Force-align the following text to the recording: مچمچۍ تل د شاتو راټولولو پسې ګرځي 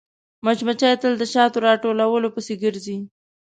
مچمچۍ 0.45 0.93
تل 1.01 1.13
د 1.17 1.23
شاتو 1.33 1.57
راټولولو 1.67 2.27
پسې 2.35 2.53
ګرځي 2.63 2.97